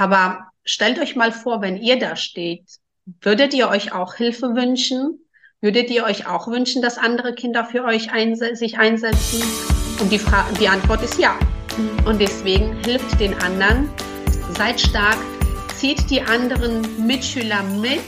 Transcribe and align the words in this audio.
Aber 0.00 0.46
stellt 0.64 0.98
euch 0.98 1.14
mal 1.14 1.30
vor, 1.30 1.60
wenn 1.60 1.76
ihr 1.76 1.98
da 1.98 2.16
steht, 2.16 2.64
würdet 3.20 3.52
ihr 3.52 3.68
euch 3.68 3.92
auch 3.92 4.14
Hilfe 4.14 4.54
wünschen? 4.54 5.18
Würdet 5.60 5.90
ihr 5.90 6.04
euch 6.04 6.26
auch 6.26 6.48
wünschen, 6.48 6.80
dass 6.80 6.96
andere 6.96 7.34
Kinder 7.34 7.66
für 7.66 7.84
euch 7.84 8.10
einse 8.10 8.56
sich 8.56 8.78
einsetzen? 8.78 9.42
Und 10.00 10.10
die, 10.10 10.18
die 10.58 10.68
Antwort 10.68 11.02
ist 11.02 11.18
ja. 11.18 11.38
Und 12.06 12.18
deswegen 12.18 12.82
hilft 12.82 13.20
den 13.20 13.34
anderen, 13.42 13.90
seid 14.56 14.80
stark, 14.80 15.18
zieht 15.74 16.08
die 16.08 16.22
anderen 16.22 17.06
Mitschüler 17.06 17.62
mit. 17.62 18.00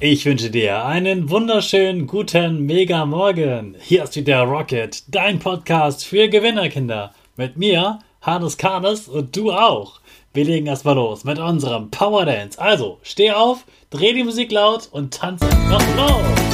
Ich 0.00 0.26
wünsche 0.26 0.50
dir 0.50 0.84
einen 0.84 1.30
wunderschönen 1.30 2.08
guten 2.08 2.66
Mega 2.66 3.06
Morgen. 3.06 3.76
Hier 3.78 4.02
ist 4.02 4.16
wieder 4.16 4.40
Rocket, 4.40 5.04
dein 5.06 5.38
Podcast 5.38 6.04
für 6.04 6.28
Gewinnerkinder. 6.28 7.14
Mit 7.36 7.56
mir, 7.56 8.00
Hannes 8.24 8.56
Karnes 8.56 9.06
und 9.06 9.36
du 9.36 9.52
auch. 9.52 10.00
Wir 10.32 10.46
legen 10.46 10.66
erstmal 10.66 10.94
los 10.94 11.24
mit 11.24 11.38
unserem 11.38 11.90
Power 11.90 12.24
Dance. 12.24 12.58
Also, 12.58 12.98
steh 13.02 13.32
auf, 13.32 13.66
dreh 13.90 14.14
die 14.14 14.24
Musik 14.24 14.50
laut 14.50 14.88
und 14.90 15.12
tanz 15.12 15.42
einfach 15.42 15.96
los. 15.96 16.53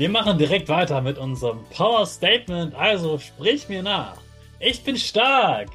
Wir 0.00 0.08
machen 0.08 0.38
direkt 0.38 0.70
weiter 0.70 1.02
mit 1.02 1.18
unserem 1.18 1.62
Power 1.76 2.06
Statement. 2.06 2.74
Also 2.74 3.18
sprich 3.18 3.68
mir 3.68 3.82
nach. 3.82 4.16
Ich 4.58 4.82
bin 4.82 4.96
stark. 4.96 5.68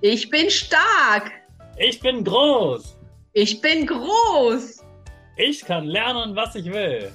Ich 0.00 0.28
bin 0.28 0.50
stark. 0.50 1.30
Ich 1.78 2.00
bin 2.00 2.24
groß. 2.24 2.96
Ich 3.32 3.60
bin 3.60 3.86
groß. 3.86 4.82
Ich 5.36 5.64
kann 5.64 5.84
lernen, 5.84 6.34
was 6.34 6.56
ich 6.56 6.64
will. 6.64 7.12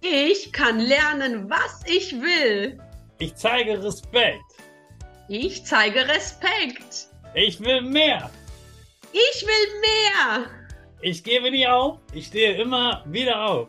Ich 0.00 0.50
kann 0.54 0.80
lernen, 0.80 1.50
was 1.50 1.82
ich 1.86 2.12
will. 2.14 2.80
Ich 3.18 3.34
zeige 3.34 3.84
Respekt. 3.84 4.54
Ich 5.28 5.66
zeige 5.66 6.08
Respekt. 6.08 7.08
Ich 7.34 7.60
will 7.60 7.82
mehr. 7.82 8.30
Ich 9.12 9.42
will 9.42 9.80
mehr. 9.82 10.46
Ich 11.02 11.22
gebe 11.22 11.50
nie 11.50 11.66
auf, 11.66 11.98
ich 12.14 12.28
stehe 12.28 12.56
immer 12.56 13.04
wieder 13.06 13.44
auf. 13.44 13.68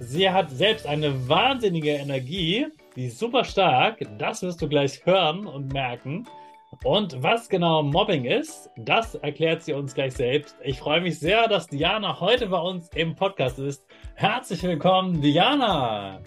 Sie 0.00 0.30
hat 0.30 0.50
selbst 0.50 0.86
eine 0.86 1.28
wahnsinnige 1.28 1.90
Energie, 1.90 2.66
die 2.94 3.06
ist 3.06 3.18
super 3.18 3.42
stark. 3.42 3.98
Das 4.16 4.42
wirst 4.42 4.62
du 4.62 4.68
gleich 4.68 5.04
hören 5.04 5.46
und 5.46 5.72
merken. 5.72 6.24
Und 6.84 7.20
was 7.20 7.48
genau 7.48 7.82
Mobbing 7.82 8.24
ist, 8.24 8.70
das 8.76 9.16
erklärt 9.16 9.64
sie 9.64 9.72
uns 9.72 9.94
gleich 9.94 10.14
selbst. 10.14 10.56
Ich 10.62 10.78
freue 10.78 11.00
mich 11.00 11.18
sehr, 11.18 11.48
dass 11.48 11.66
Diana 11.66 12.20
heute 12.20 12.46
bei 12.46 12.58
uns 12.58 12.88
im 12.94 13.16
Podcast 13.16 13.58
ist. 13.58 13.84
Herzlich 14.14 14.62
willkommen, 14.62 15.20
Diana! 15.20 16.20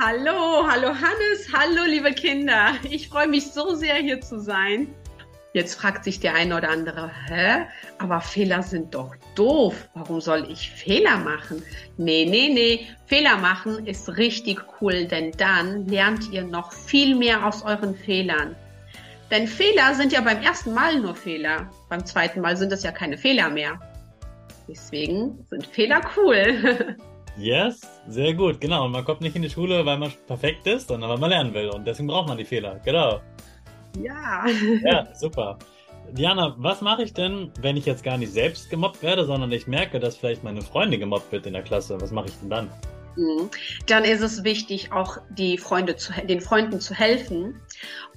Hallo, 0.00 0.66
hallo 0.66 0.88
Hannes, 0.88 1.52
hallo 1.52 1.84
liebe 1.86 2.12
Kinder. 2.12 2.72
Ich 2.90 3.08
freue 3.08 3.28
mich 3.28 3.52
so 3.52 3.74
sehr 3.74 3.96
hier 3.96 4.20
zu 4.20 4.40
sein. 4.40 4.92
Jetzt 5.54 5.74
fragt 5.74 6.04
sich 6.04 6.18
der 6.18 6.34
eine 6.34 6.56
oder 6.56 6.70
andere, 6.70 7.10
hä? 7.28 7.66
Aber 7.98 8.20
Fehler 8.22 8.62
sind 8.62 8.94
doch 8.94 9.14
doof. 9.34 9.88
Warum 9.92 10.20
soll 10.20 10.50
ich 10.50 10.70
Fehler 10.70 11.18
machen? 11.18 11.62
Nee, 11.98 12.24
nee, 12.24 12.48
nee. 12.48 12.86
Fehler 13.06 13.36
machen 13.36 13.86
ist 13.86 14.16
richtig 14.16 14.60
cool, 14.80 15.06
denn 15.06 15.32
dann 15.32 15.86
lernt 15.86 16.30
ihr 16.32 16.42
noch 16.42 16.72
viel 16.72 17.14
mehr 17.14 17.46
aus 17.46 17.62
euren 17.64 17.94
Fehlern. 17.94 18.56
Denn 19.30 19.46
Fehler 19.46 19.94
sind 19.94 20.12
ja 20.12 20.22
beim 20.22 20.42
ersten 20.42 20.72
Mal 20.72 20.98
nur 21.00 21.14
Fehler. 21.14 21.70
Beim 21.90 22.04
zweiten 22.06 22.40
Mal 22.40 22.56
sind 22.56 22.72
es 22.72 22.82
ja 22.82 22.90
keine 22.90 23.18
Fehler 23.18 23.50
mehr. 23.50 23.78
Deswegen 24.68 25.44
sind 25.50 25.66
Fehler 25.66 26.00
cool. 26.16 26.96
Yes, 27.38 27.80
sehr 28.08 28.34
gut, 28.34 28.60
genau. 28.60 28.84
Und 28.84 28.92
man 28.92 29.06
kommt 29.06 29.22
nicht 29.22 29.34
in 29.34 29.40
die 29.40 29.48
Schule, 29.48 29.86
weil 29.86 29.96
man 29.96 30.12
perfekt 30.26 30.66
ist, 30.66 30.88
sondern 30.88 31.08
weil 31.08 31.16
man 31.16 31.30
lernen 31.30 31.54
will. 31.54 31.70
Und 31.70 31.86
deswegen 31.86 32.08
braucht 32.08 32.28
man 32.28 32.36
die 32.36 32.44
Fehler, 32.44 32.78
genau. 32.84 33.22
Ja. 33.98 34.46
Ja, 34.84 35.14
super. 35.14 35.58
Diana, 36.10 36.54
was 36.58 36.80
mache 36.80 37.02
ich 37.04 37.14
denn, 37.14 37.52
wenn 37.60 37.76
ich 37.76 37.86
jetzt 37.86 38.04
gar 38.04 38.18
nicht 38.18 38.32
selbst 38.32 38.68
gemobbt 38.70 39.02
werde, 39.02 39.24
sondern 39.24 39.50
ich 39.52 39.66
merke, 39.66 40.00
dass 40.00 40.16
vielleicht 40.16 40.44
meine 40.44 40.60
Freundin 40.60 41.00
gemobbt 41.00 41.30
wird 41.32 41.46
in 41.46 41.52
der 41.52 41.62
Klasse? 41.62 42.00
Was 42.00 42.10
mache 42.10 42.26
ich 42.26 42.38
denn 42.40 42.50
dann? 42.50 42.70
Mhm. 43.16 43.50
Dann 43.86 44.04
ist 44.04 44.20
es 44.20 44.44
wichtig, 44.44 44.92
auch 44.92 45.18
die 45.30 45.58
Freunde 45.58 45.96
zu, 45.96 46.12
den 46.24 46.40
Freunden 46.40 46.80
zu 46.80 46.94
helfen. 46.94 47.60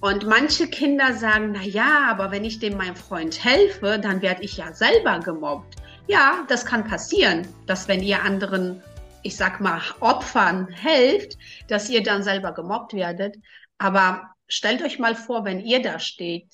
Und 0.02 0.26
manche 0.26 0.68
Kinder 0.68 1.14
sagen, 1.14 1.54
na 1.54 1.64
ja, 1.64 2.08
aber 2.10 2.32
wenn 2.32 2.44
ich 2.44 2.60
dem 2.60 2.78
meinem 2.78 2.96
Freund 2.96 3.44
helfe, 3.44 4.00
dann 4.00 4.22
werde 4.22 4.44
ich 4.44 4.58
ja 4.58 4.74
selber 4.74 5.20
gemobbt. 5.20 5.76
Ja, 6.08 6.46
das 6.48 6.66
kann 6.66 6.84
passieren, 6.86 7.48
dass 7.66 7.88
wenn 7.88 8.04
ihr 8.04 8.22
anderen, 8.22 8.82
ich 9.24 9.36
sag 9.36 9.60
mal, 9.60 9.82
Opfern 10.02 10.68
helft, 10.68 11.38
dass 11.68 11.90
ihr 11.90 12.04
dann 12.04 12.24
selber 12.24 12.52
gemobbt 12.52 12.94
werdet. 12.94 13.38
Aber 13.78 14.30
stellt 14.48 14.84
euch 14.84 15.00
mal 15.00 15.16
vor, 15.16 15.46
wenn 15.46 15.60
ihr 15.60 15.82
da 15.82 16.00
steht, 16.00 16.48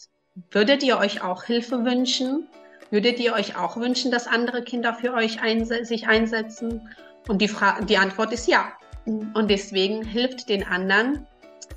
würdet 0.52 0.84
ihr 0.84 0.98
euch 0.98 1.22
auch 1.24 1.44
Hilfe 1.44 1.86
wünschen? 1.86 2.48
Würdet 2.90 3.20
ihr 3.20 3.34
euch 3.34 3.56
auch 3.56 3.78
wünschen, 3.78 4.12
dass 4.12 4.28
andere 4.28 4.64
Kinder 4.64 4.94
für 4.94 5.14
euch 5.14 5.42
einse 5.42 5.86
sich 5.86 6.08
einsetzen? 6.08 6.90
Und 7.28 7.42
die, 7.42 7.48
Fra 7.48 7.82
die 7.82 7.98
Antwort 7.98 8.34
ist 8.34 8.48
ja. 8.48 8.72
Und 9.06 9.50
deswegen 9.50 10.04
hilft 10.04 10.50
den 10.50 10.64
anderen, 10.64 11.26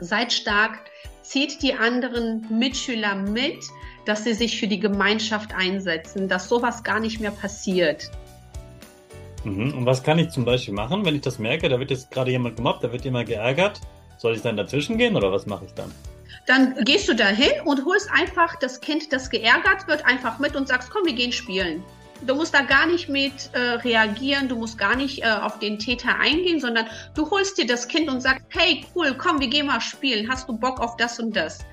seid 0.01 0.33
stark, 0.33 0.79
zieht 1.23 1.63
die 1.63 1.75
anderen 1.75 2.47
Mitschüler 2.51 3.15
mit, 3.15 3.65
dass 4.05 4.25
sie 4.25 4.35
sich 4.35 4.59
für 4.59 4.67
die 4.67 4.81
Gemeinschaft 4.81 5.55
einsetzen, 5.55 6.29
dass 6.29 6.49
sowas 6.49 6.83
gar 6.83 7.01
nicht 7.01 7.21
mehr 7.21 7.31
passiert. 7.31 8.11
Mhm. 9.45 9.75
Und 9.75 9.87
was 9.87 10.03
kann 10.03 10.19
ich 10.19 10.31
zum 10.31 10.45
Beispiel 10.45 10.75
machen, 10.75 11.05
wenn 11.05 11.15
ich 11.15 11.23
das 11.23 11.39
merke, 11.39 11.69
da 11.69 11.79
wird 11.79 11.91
jetzt 11.91 12.11
gerade 12.11 12.31
jemand 12.31 12.57
gemobbt, 12.57 12.85
da 12.85 12.93
wird 12.93 13.05
jemand 13.05 13.29
geärgert? 13.29 13.81
Soll 14.19 14.35
ich 14.35 14.43
dann 14.43 14.57
dazwischen 14.57 14.99
gehen 14.99 15.17
oder 15.17 15.33
was 15.33 15.47
mache 15.47 15.65
ich 15.65 15.75
dann? 15.75 15.93
Dann 16.47 16.75
gehst 16.85 17.09
du 17.09 17.15
da 17.15 17.27
hin 17.27 17.53
und 17.65 17.85
holst 17.85 18.11
einfach 18.11 18.57
das 18.59 18.81
Kind, 18.81 19.13
das 19.13 19.31
geärgert 19.31 19.89
wird, 19.89 20.05
einfach 20.05 20.39
mit 20.39 20.57
und 20.57 20.69
sagst, 20.69 20.91
komm, 20.91 21.07
wir 21.07 21.15
gehen 21.15 21.33
spielen. 21.33 21.83
Du 22.23 22.35
musst 22.35 22.55
da 22.55 22.63
gar 22.63 22.87
nicht 22.87 23.09
mit 23.09 23.51
äh, 23.53 23.59
reagieren, 23.59 24.49
du 24.49 24.57
musst 24.57 24.79
gar 24.79 24.97
nicht 24.97 25.23
äh, 25.23 25.27
auf 25.27 25.59
den 25.59 25.79
Täter 25.79 26.19
eingehen, 26.19 26.61
sondern 26.61 26.87
du 27.15 27.29
holst 27.31 27.59
dir 27.59 27.67
das 27.67 27.89
Kind 27.89 28.09
und 28.09 28.21
sagst, 28.21 28.45
hey, 28.51 28.85
cool, 28.95 29.15
komm, 29.17 29.41
wir 29.41 29.49
gehen 29.49 29.67
mal 29.67 29.81
spielen. 29.81 30.31
Hast 30.31 30.49
du 30.49 30.57
Bock 30.57 30.81
auf 30.81 30.97
das 30.97 31.19
und 31.19 31.35
das? 31.35 31.65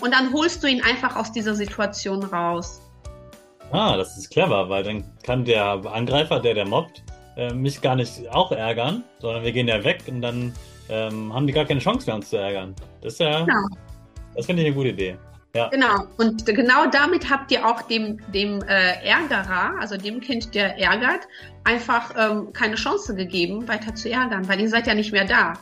Und 0.00 0.14
dann 0.14 0.32
holst 0.32 0.62
du 0.62 0.68
ihn 0.68 0.82
einfach 0.82 1.16
aus 1.16 1.32
dieser 1.32 1.54
Situation 1.54 2.22
raus. 2.22 2.80
Ah, 3.72 3.96
das 3.96 4.16
ist 4.16 4.30
clever, 4.30 4.68
weil 4.68 4.82
dann 4.82 5.04
kann 5.22 5.44
der 5.44 5.64
Angreifer, 5.92 6.40
der 6.40 6.54
der 6.54 6.66
mobbt, 6.66 7.02
äh, 7.36 7.52
mich 7.52 7.80
gar 7.82 7.96
nicht 7.96 8.28
auch 8.30 8.52
ärgern, 8.52 9.04
sondern 9.18 9.42
wir 9.42 9.52
gehen 9.52 9.68
ja 9.68 9.84
weg 9.84 10.02
und 10.06 10.22
dann 10.22 10.54
ähm, 10.88 11.32
haben 11.32 11.46
die 11.46 11.52
gar 11.52 11.64
keine 11.64 11.80
Chance 11.80 12.06
mehr, 12.06 12.16
uns 12.16 12.30
zu 12.30 12.36
ärgern. 12.36 12.74
Das 13.02 13.14
ist 13.14 13.20
ja, 13.20 13.44
genau. 13.44 13.66
das 14.34 14.46
finde 14.46 14.62
ich 14.62 14.68
eine 14.68 14.74
gute 14.74 14.88
Idee. 14.88 15.16
Ja. 15.54 15.68
Genau. 15.68 16.06
Und 16.18 16.44
genau 16.44 16.86
damit 16.90 17.30
habt 17.30 17.50
ihr 17.50 17.66
auch 17.66 17.82
dem, 17.82 18.18
dem 18.32 18.60
äh, 18.62 19.04
Ärgerer, 19.04 19.74
also 19.80 19.96
dem 19.96 20.20
Kind, 20.20 20.54
der 20.54 20.78
ärgert, 20.78 21.26
einfach 21.64 22.12
ähm, 22.16 22.52
keine 22.52 22.74
Chance 22.74 23.14
gegeben, 23.14 23.66
weiter 23.66 23.94
zu 23.94 24.10
ärgern, 24.10 24.46
weil 24.48 24.60
ihr 24.60 24.68
seid 24.68 24.86
ja 24.86 24.94
nicht 24.94 25.12
mehr 25.12 25.24
da. 25.24 25.54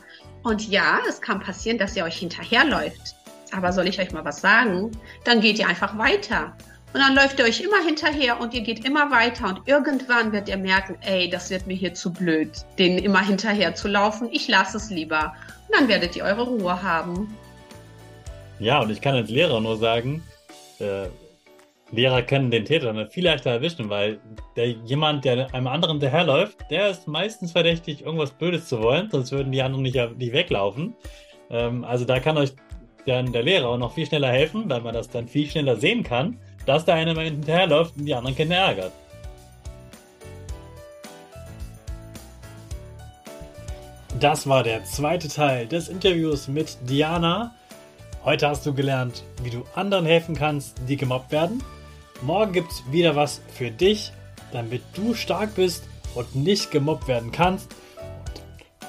Und 0.42 0.68
ja, 0.68 1.00
es 1.08 1.20
kann 1.20 1.40
passieren, 1.40 1.78
dass 1.78 1.96
ihr 1.96 2.04
euch 2.04 2.16
hinterherläuft. 2.16 3.14
Aber 3.52 3.72
soll 3.72 3.86
ich 3.86 4.00
euch 4.00 4.12
mal 4.12 4.24
was 4.24 4.40
sagen? 4.40 4.90
Dann 5.24 5.40
geht 5.40 5.58
ihr 5.58 5.68
einfach 5.68 5.96
weiter. 5.98 6.56
Und 6.92 7.00
dann 7.00 7.14
läuft 7.14 7.38
ihr 7.38 7.44
euch 7.44 7.60
immer 7.60 7.82
hinterher 7.84 8.40
und 8.40 8.54
ihr 8.54 8.62
geht 8.62 8.84
immer 8.84 9.10
weiter 9.10 9.48
und 9.48 9.68
irgendwann 9.68 10.32
wird 10.32 10.48
ihr 10.48 10.56
merken, 10.56 10.96
ey, 11.02 11.28
das 11.28 11.50
wird 11.50 11.66
mir 11.66 11.74
hier 11.74 11.92
zu 11.92 12.12
blöd, 12.12 12.50
denen 12.78 12.98
immer 12.98 13.22
hinterher 13.22 13.74
zu 13.74 13.88
laufen. 13.88 14.28
Ich 14.32 14.48
lasse 14.48 14.78
es 14.78 14.90
lieber. 14.90 15.34
Und 15.68 15.78
dann 15.78 15.88
werdet 15.88 16.16
ihr 16.16 16.24
eure 16.24 16.44
Ruhe 16.44 16.82
haben. 16.82 17.36
Ja, 18.58 18.80
und 18.80 18.90
ich 18.90 19.00
kann 19.00 19.14
als 19.14 19.28
Lehrer 19.28 19.60
nur 19.60 19.76
sagen, 19.76 20.22
äh, 20.78 21.08
Lehrer 21.92 22.22
können 22.22 22.50
den 22.50 22.64
Täter 22.64 23.06
viel 23.08 23.24
leichter 23.24 23.50
erwischen, 23.50 23.88
weil 23.88 24.18
der 24.56 24.68
jemand, 24.68 25.24
der 25.24 25.54
einem 25.54 25.68
anderen 25.68 26.00
daherläuft, 26.00 26.58
der 26.70 26.90
ist 26.90 27.06
meistens 27.06 27.52
verdächtig, 27.52 28.04
irgendwas 28.04 28.32
Blödes 28.32 28.68
zu 28.68 28.80
wollen, 28.82 29.08
sonst 29.10 29.30
würden 29.30 29.52
die 29.52 29.62
anderen 29.62 29.82
nicht, 29.82 29.96
nicht 30.18 30.32
weglaufen. 30.32 30.94
Ähm, 31.50 31.84
also 31.84 32.04
da 32.04 32.18
kann 32.18 32.36
euch 32.38 32.52
dann 33.06 33.32
der 33.32 33.44
Lehrer 33.44 33.78
noch 33.78 33.94
viel 33.94 34.06
schneller 34.06 34.30
helfen, 34.30 34.68
weil 34.68 34.80
man 34.80 34.94
das 34.94 35.08
dann 35.08 35.28
viel 35.28 35.48
schneller 35.48 35.76
sehen 35.76 36.02
kann, 36.02 36.38
dass 36.66 36.84
der 36.84 36.96
eine 36.96 37.14
mal 37.14 37.24
hinterherläuft 37.24 37.96
und 37.96 38.04
die 38.04 38.14
anderen 38.14 38.36
Kinder 38.36 38.56
ärgert. 38.56 38.92
Das 44.20 44.48
war 44.48 44.62
der 44.62 44.84
zweite 44.84 45.28
Teil 45.28 45.66
des 45.66 45.88
Interviews 45.88 46.48
mit 46.48 46.78
Diana. 46.88 47.54
Heute 48.24 48.48
hast 48.48 48.64
du 48.64 48.74
gelernt, 48.74 49.22
wie 49.42 49.50
du 49.50 49.64
anderen 49.74 50.06
helfen 50.06 50.34
kannst, 50.34 50.76
die 50.88 50.96
gemobbt 50.96 51.30
werden. 51.32 51.62
Morgen 52.22 52.52
gibt 52.52 52.72
es 52.72 52.82
wieder 52.90 53.14
was 53.14 53.42
für 53.52 53.70
dich, 53.70 54.12
damit 54.52 54.82
du 54.94 55.14
stark 55.14 55.54
bist 55.54 55.84
und 56.14 56.34
nicht 56.34 56.70
gemobbt 56.70 57.08
werden 57.08 57.30
kannst. 57.30 57.68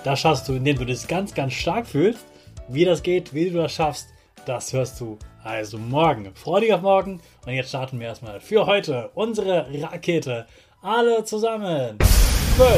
Das 0.06 0.22
schaffst 0.22 0.48
du, 0.48 0.54
indem 0.54 0.78
du 0.78 0.86
dich 0.86 1.08
ganz, 1.10 1.34
ganz 1.34 1.54
stark 1.54 1.88
fühlst. 1.88 2.26
Wie 2.70 2.86
das 2.86 3.04
geht, 3.04 3.34
wie 3.34 3.50
du 3.50 3.58
das 3.58 3.74
schaffst, 3.74 4.08
das 4.48 4.72
hörst 4.72 5.00
du 5.02 5.18
also 5.44 5.78
morgen. 5.78 6.32
Freu 6.34 6.62
dich 6.62 6.74
auf 6.74 6.82
morgen. 6.82 7.22
Und 7.46 7.54
jetzt 7.54 7.70
starten 7.70 8.00
wir 8.00 8.08
erstmal 8.08 8.40
für 8.40 8.66
heute 8.66 9.12
unsere 9.14 9.68
Rakete. 9.82 10.48
Alle 10.82 11.24
zusammen. 11.26 11.98
5, 12.00 12.70